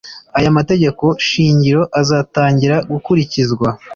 Aya 0.37 0.55
mategeko 0.57 1.05
shingiro 1.29 1.81
azatangira 2.01 2.75
gukurikizwa 2.91 3.67